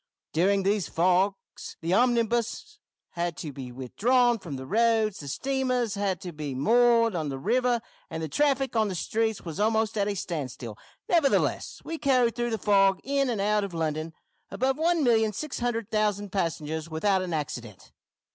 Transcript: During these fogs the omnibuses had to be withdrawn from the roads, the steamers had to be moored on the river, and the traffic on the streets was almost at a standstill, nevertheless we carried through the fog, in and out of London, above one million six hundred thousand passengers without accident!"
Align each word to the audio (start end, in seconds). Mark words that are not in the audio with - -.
During 0.33 0.63
these 0.63 0.89
fogs 0.89 1.77
the 1.79 1.93
omnibuses 1.93 2.79
had 3.09 3.37
to 3.37 3.51
be 3.53 3.71
withdrawn 3.71 4.39
from 4.39 4.55
the 4.55 4.65
roads, 4.65 5.19
the 5.19 5.27
steamers 5.27 5.93
had 5.93 6.19
to 6.21 6.31
be 6.31 6.55
moored 6.55 7.13
on 7.13 7.29
the 7.29 7.37
river, 7.37 7.81
and 8.09 8.23
the 8.23 8.27
traffic 8.27 8.75
on 8.75 8.87
the 8.87 8.95
streets 8.95 9.45
was 9.45 9.59
almost 9.59 9.95
at 9.99 10.07
a 10.07 10.15
standstill, 10.15 10.75
nevertheless 11.07 11.81
we 11.85 11.99
carried 11.99 12.35
through 12.35 12.49
the 12.49 12.57
fog, 12.57 12.99
in 13.03 13.29
and 13.29 13.39
out 13.41 13.63
of 13.63 13.75
London, 13.75 14.13
above 14.49 14.75
one 14.79 15.03
million 15.03 15.33
six 15.33 15.59
hundred 15.59 15.91
thousand 15.91 16.31
passengers 16.31 16.89
without 16.89 17.21
accident!" 17.31 17.91